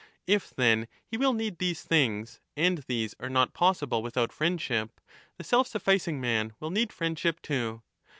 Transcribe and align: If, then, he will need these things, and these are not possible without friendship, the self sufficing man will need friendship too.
If, 0.25 0.49
then, 0.55 0.87
he 1.05 1.15
will 1.15 1.33
need 1.35 1.59
these 1.59 1.83
things, 1.83 2.39
and 2.57 2.79
these 2.87 3.13
are 3.19 3.29
not 3.29 3.53
possible 3.53 4.01
without 4.01 4.33
friendship, 4.33 4.99
the 5.37 5.43
self 5.43 5.67
sufficing 5.67 6.19
man 6.19 6.53
will 6.59 6.71
need 6.71 6.91
friendship 6.91 7.39
too. 7.39 7.83